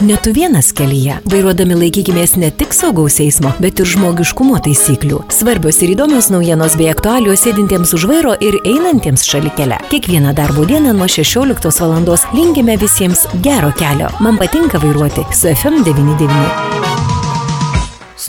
Netu 0.00 0.32
vienas 0.32 0.70
kelyje. 0.72 1.18
Vairuodami 1.28 1.76
laikykimės 1.76 2.38
ne 2.40 2.48
tik 2.56 2.72
saugaus 2.72 3.18
eismo, 3.20 3.50
bet 3.60 3.82
ir 3.82 3.88
žmogiškumo 3.90 4.56
taisyklių. 4.64 5.18
Svarbios 5.36 5.82
ir 5.84 5.92
įdomios 5.92 6.30
naujienos 6.32 6.78
bei 6.80 6.88
aktualios 6.88 7.44
sėdintiems 7.44 7.92
už 7.98 8.08
vairo 8.08 8.32
ir 8.40 8.56
einantiems 8.64 9.26
šalikele. 9.28 9.76
Kiekvieną 9.92 10.32
darbo 10.40 10.64
dieną 10.64 10.96
nuo 10.96 11.08
16 11.08 11.84
val. 11.84 12.00
linkime 12.32 12.80
visiems 12.80 13.26
gero 13.44 13.74
kelio. 13.76 14.08
Man 14.20 14.40
patinka 14.40 14.80
vairuoti 14.80 15.26
su 15.36 15.52
FM99. 15.52 16.79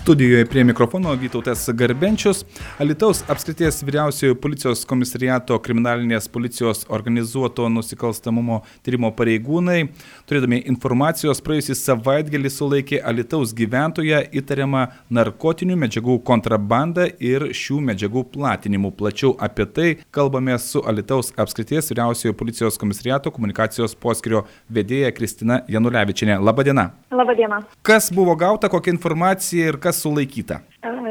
Studijoje 0.01 0.45
prie 0.45 0.63
mikrofono 0.63 1.13
Vytautas 1.13 1.69
Garbenčius, 1.73 2.45
Alitaus 2.79 3.23
apskrities 3.29 3.83
vyriausiojo 3.83 4.33
policijos 4.41 4.79
komisariato 4.89 5.59
kriminalinės 5.61 6.25
policijos 6.33 6.87
organizuoto 6.89 7.67
nusikalstamumo 7.69 8.63
tyrimo 8.81 9.11
pareigūnai, 9.13 9.83
turėdami 10.25 10.63
informacijos, 10.71 11.43
praėjusį 11.45 11.77
savaitgalį 11.77 12.49
sulaikė 12.49 13.01
Alitaus 13.11 13.53
gyventoją 13.53 14.23
įtariamą 14.41 14.87
narkotinių 15.13 15.77
medžiagų 15.83 16.17
kontrabandą 16.25 17.05
ir 17.21 17.51
šių 17.53 17.77
medžiagų 17.91 18.25
platinimu. 18.33 18.89
Plačiau 18.97 19.35
apie 19.37 19.69
tai 19.69 19.87
kalbame 20.09 20.57
su 20.57 20.81
Alitaus 20.81 21.29
apskrities 21.37 21.93
vyriausiojo 21.93 22.33
policijos 22.41 22.81
komisariato 22.81 23.29
komunikacijos 23.37 23.93
poskirio 23.93 24.47
vedėja 24.65 25.13
Kristina 25.13 25.61
Janulevičinė. 25.69 26.41
Labadiena. 26.41 26.89
Labadiena. 27.13 27.61
Kas 27.85 28.09
buvo 28.09 28.33
gauta, 28.39 28.65
kokia 28.71 28.95
informacija 28.97 29.69
ir 29.69 29.77
kas 29.77 29.90
sulaikyta? 29.95 30.61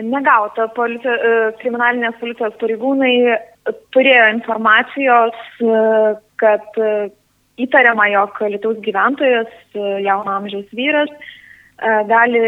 Negauta. 0.00 0.68
Policija, 0.76 1.14
kriminalinės 1.60 2.18
policijos 2.20 2.56
pareigūnai 2.60 3.14
turėjo 3.94 4.26
informacijos, 4.34 5.40
kad 6.40 6.80
įtariama, 7.60 8.08
jog 8.14 8.40
Lietuvos 8.48 8.80
gyventojas, 8.84 9.50
jauno 9.74 10.38
amžiaus 10.38 10.70
vyras, 10.76 11.12
gali 12.08 12.40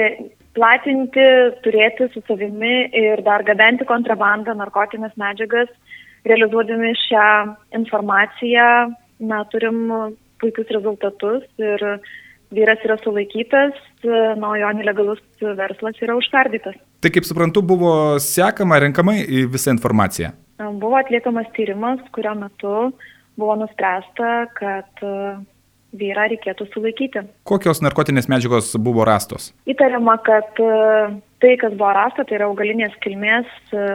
platinti, 0.56 1.26
turėti 1.64 2.08
su 2.12 2.22
savimi 2.26 2.88
ir 2.96 3.22
dar 3.24 3.44
gabenti 3.48 3.86
kontrabandą 3.88 4.56
narkotinės 4.58 5.14
medžiagas. 5.20 5.70
Realizuodami 6.28 6.92
šią 7.08 7.28
informaciją, 7.80 8.66
na, 9.26 9.40
turim 9.50 9.88
puikius 10.42 10.68
rezultatus 10.74 11.46
ir 11.58 11.82
vyras 12.52 12.82
yra 12.86 12.98
sulaikytas, 13.02 13.78
nuo 14.40 14.54
jo 14.60 14.72
nelegalus 14.76 15.22
verslas 15.40 15.98
yra 16.04 16.16
užkardytas. 16.18 16.76
Tai 17.02 17.10
kaip 17.14 17.26
suprantu, 17.26 17.64
buvo 17.66 17.94
sekama, 18.22 18.78
renkama 18.82 19.16
visa 19.52 19.74
informacija? 19.74 20.34
Buvo 20.58 21.00
atliekamas 21.00 21.48
tyrimas, 21.56 22.02
kurio 22.14 22.36
metu 22.38 22.76
buvo 23.40 23.56
nuspręsta, 23.62 24.32
kad 24.54 25.02
vyrą 25.92 26.28
reikėtų 26.32 26.66
sulaikyti. 26.72 27.24
Kokios 27.48 27.82
narkotinės 27.84 28.28
medžiagos 28.30 28.70
buvo 28.80 29.04
rastos? 29.08 29.50
Įtariama, 29.68 30.14
kad 30.24 30.54
tai, 30.56 31.56
kas 31.60 31.74
buvo 31.74 31.90
rasta, 31.96 32.24
tai 32.28 32.38
yra 32.38 32.48
augalinės 32.48 32.94
kilmės, 33.04 33.50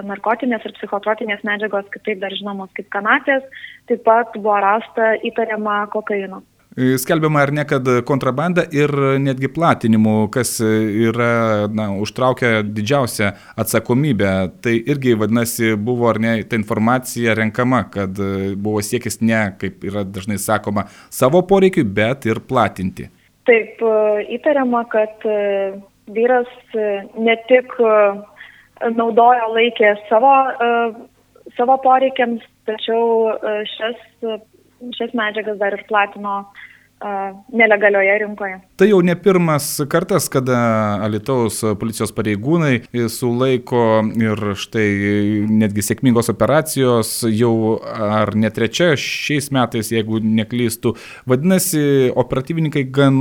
narkotinės 0.10 0.68
ir 0.68 0.76
psichotrotinės 0.78 1.42
medžiagos, 1.48 1.88
kitaip 1.94 2.22
dar 2.22 2.36
žinomos 2.38 2.70
kaip 2.78 2.90
kanapės, 2.94 3.48
taip 3.90 4.04
pat 4.06 4.36
buvo 4.38 4.60
rasta 4.62 5.16
įtariama 5.26 5.86
kokaino. 5.94 6.44
Skelbiama 6.78 7.42
ar 7.42 7.50
ne, 7.58 7.64
kad 7.66 7.88
kontrabanda 8.06 8.62
ir 8.70 8.92
netgi 9.18 9.50
platinimu, 9.50 10.28
kas 10.30 10.60
yra, 10.62 11.66
na, 11.74 11.88
užtraukia 11.98 12.60
didžiausią 12.62 13.32
atsakomybę. 13.58 14.34
Tai 14.62 14.76
irgi, 14.78 15.16
vadinasi, 15.18 15.72
buvo 15.74 16.12
ar 16.12 16.20
ne 16.22 16.36
ta 16.46 16.60
informacija 16.60 17.34
renkama, 17.40 17.82
kad 17.94 18.22
buvo 18.62 18.84
siekis 18.86 19.24
ne, 19.26 19.40
kaip 19.58 19.88
yra 19.90 20.04
dažnai 20.06 20.38
sakoma, 20.42 20.86
savo 21.10 21.42
poreikiui, 21.50 21.88
bet 21.98 22.28
ir 22.30 22.44
platinti. 22.46 23.08
Taip, 23.50 23.82
įtariama, 24.38 24.84
kad 24.92 25.26
vyras 26.14 26.52
ne 27.18 27.38
tik 27.50 27.74
naudojo 29.00 29.50
laikę 29.56 29.96
savo, 30.12 30.36
savo 31.58 31.80
poreikiams, 31.82 32.46
tačiau 32.70 33.34
šias 33.74 34.46
šias 34.94 35.14
medžiagas 35.18 35.58
dar 35.62 35.74
ir 35.74 35.84
platino 35.90 36.40
nelegalioje 37.54 38.18
rinkoje. 38.24 38.58
Tai 38.78 38.88
jau 38.90 39.00
ne 39.06 39.16
pirmas 39.16 39.70
kartas, 39.90 40.26
kada 40.34 40.58
Alitaus 41.06 41.60
policijos 41.80 42.14
pareigūnai 42.18 42.88
sulaiko 43.14 43.84
ir 44.18 44.42
štai 44.58 44.88
netgi 45.50 45.86
sėkmingos 45.86 46.32
operacijos 46.34 47.12
jau 47.30 47.78
ar 47.86 48.34
ne 48.36 48.50
trečia 48.54 48.96
šiais 48.98 49.52
metais, 49.54 49.92
jeigu 49.94 50.22
neklystų. 50.24 50.96
Vadinasi, 51.30 51.84
operatyvininkai 52.18 52.88
gan 52.94 53.20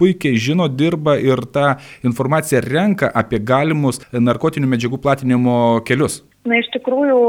puikiai 0.00 0.40
žino, 0.40 0.68
dirba 0.72 1.18
ir 1.20 1.44
tą 1.52 1.74
informaciją 2.06 2.64
renka 2.64 3.12
apie 3.12 3.42
galimus 3.44 4.00
narkotinių 4.12 4.70
medžiagų 4.74 5.02
platinimo 5.04 5.58
kelius. 5.84 6.22
Na, 6.44 6.58
iš 6.60 6.66
tikrųjų, 6.74 7.20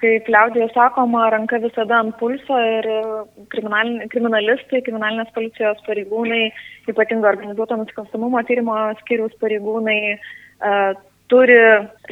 kaip 0.00 0.28
liaudėje 0.32 0.70
sakoma, 0.74 1.28
ranka 1.32 1.60
visada 1.62 2.00
ant 2.00 2.16
pulso 2.20 2.56
ir 2.78 2.88
kriminalistai, 3.52 4.82
kriminalinės 4.86 5.30
policijos 5.36 5.80
pareigūnai, 5.86 6.48
ypatingai 6.90 7.32
organizuoto 7.34 7.78
nusikalstamumo 7.80 8.42
tyrimo 8.48 8.76
skiriaus 9.02 9.36
pareigūnai 9.42 10.00
turi 11.30 11.58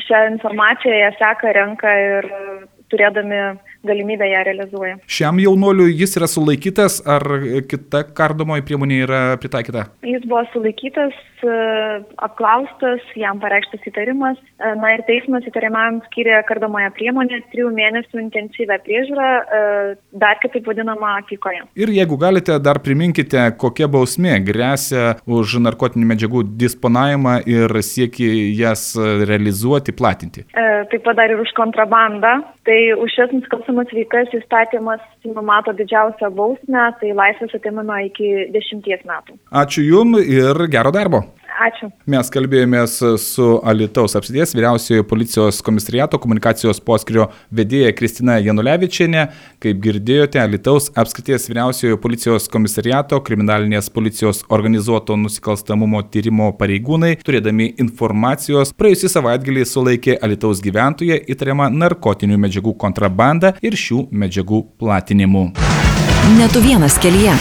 šią 0.07 0.21
informaciją, 0.35 0.95
ją 1.03 1.11
seka, 1.19 1.53
renka 1.57 1.95
ir 2.05 2.31
turėdami 2.93 3.41
galimybę 3.85 4.27
ją 4.29 4.43
realizuoja. 4.45 4.97
Šiam 5.07 5.39
jaunuoliui 5.43 5.95
jis 6.01 6.17
yra 6.19 6.27
sulaikytas 6.31 7.01
ar 7.07 7.23
kita 7.71 8.03
kardomoji 8.17 8.65
priemonė 8.67 9.03
yra 9.07 9.21
pritaikyta? 9.41 9.87
Jis 10.07 10.25
buvo 10.27 10.43
sulaikytas, 10.53 11.15
apklaustas, 12.19 13.05
jam 13.15 13.39
pareikštas 13.39 13.85
įtarimas. 13.87 14.41
Na 14.59 14.91
ir 14.97 15.05
teismas 15.07 15.47
įtariamam 15.47 16.01
skiria 16.09 16.41
kardomąją 16.49 16.91
priemonę 16.97 17.39
trijų 17.53 17.71
mėnesių 17.77 18.19
intensyvę 18.25 18.81
priežiūrą, 18.83 19.29
dar 20.19 20.41
kitaip 20.43 20.67
vadinamą 20.67 21.13
apykoje. 21.21 21.63
Ir 21.79 21.95
jeigu 21.95 22.19
galite, 22.19 22.59
dar 22.59 22.83
priminkite, 22.83 23.45
kokia 23.63 23.87
bausmė 23.87 24.41
grėsia 24.49 25.15
už 25.31 25.61
narkotinių 25.69 26.11
medžiagų 26.11 26.43
disponavimą 26.59 27.39
ir 27.47 27.79
siekį 27.87 28.33
jas 28.59 28.91
realizuoti, 28.99 29.95
platinti. 29.95 30.49
Taip 30.91 31.03
pat 31.07 31.19
dar 31.19 31.31
ir 31.31 31.39
už 31.43 31.55
kontrabandą. 31.55 32.41
Tai 32.67 32.79
už 33.01 33.15
šias 33.15 33.31
nusikalstamas 33.33 33.68
veikas 33.95 34.33
įstatymas 34.35 35.01
numato 35.25 35.73
didžiausią 35.77 36.31
bausmę, 36.35 36.87
tai 37.01 37.13
laisvės 37.17 37.55
atimama 37.59 38.01
iki 38.07 38.49
dešimties 38.55 39.05
metų. 39.09 39.39
Ačiū 39.53 39.85
Jums 39.87 40.25
ir 40.25 40.67
gero 40.73 40.95
darbo. 40.95 41.25
Ačiū. 41.59 41.89
Mes 42.07 42.29
kalbėjomės 42.31 42.93
su 43.19 43.47
Alitaus 43.67 44.15
apsidės 44.19 44.53
vyriausiojo 44.55 45.03
policijos 45.11 45.59
komisariato 45.67 46.21
komunikacijos 46.23 46.79
poskirio 46.87 47.27
vedėja 47.51 47.91
Kristina 47.99 48.37
Janulevičiane. 48.39 49.25
Kaip 49.59 49.81
girdėjote, 49.83 50.39
Alitaus 50.39 50.87
apskrities 50.95 51.49
vyriausiojo 51.51 51.99
policijos 51.99 52.47
komisariato 52.53 53.19
kriminalinės 53.27 53.91
policijos 53.91 54.45
organizuoto 54.55 55.19
nusikalstamumo 55.19 56.05
tyrimo 56.15 56.53
pareigūnai, 56.61 57.17
turėdami 57.27 57.73
informacijos, 57.83 58.71
praėjusį 58.79 59.11
savaitgalį 59.19 59.67
sulaikė 59.67 60.19
Alitaus 60.23 60.63
gyventoją 60.63 61.19
įtariamą 61.27 61.73
narkotinių 61.75 62.39
medžiagų 62.47 62.79
kontrabandą 62.79 63.57
ir 63.67 63.75
šių 63.75 64.05
medžiagų 64.15 64.63
platinimu. 64.79 65.49
Netu 66.39 66.63
vienas 66.63 67.03
kelyje. 67.03 67.35